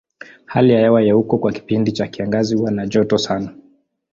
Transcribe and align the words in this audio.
Hali 0.45 0.73
ya 0.73 0.79
hewa 0.79 1.01
ya 1.03 1.13
huko 1.13 1.37
kwa 1.37 1.51
kipindi 1.51 1.91
cha 1.91 2.07
kiangazi 2.07 2.55
huwa 2.55 2.71
na 2.71 2.87
joto 2.87 3.17
sana. 3.17 3.53